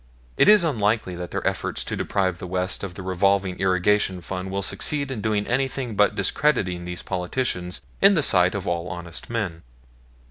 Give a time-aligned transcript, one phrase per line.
[0.35, 4.49] It is unlikely that their efforts to deprive the West of the revolving Irrigation fund
[4.49, 9.29] will succeed in doing anything but discrediting these politicians in the sight of all honest
[9.29, 9.61] men.